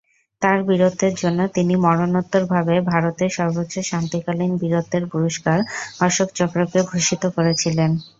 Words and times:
তাঁর 0.41 0.59
বীরত্বের 0.67 1.13
জন্য, 1.21 1.39
তিনি 1.55 1.73
মরণোত্তর 1.85 2.43
ভাবে 2.53 2.75
ভারতে 2.91 3.25
সর্বোচ্চ 3.37 3.73
শান্তিকালীন 3.89 4.51
বীরত্বের 4.61 5.03
পুরস্কার 5.13 5.57
অশোক 6.01 6.29
চক্রকে 6.39 6.79
ভূষিত 6.89 7.23
করেছিলেন। 7.35 7.91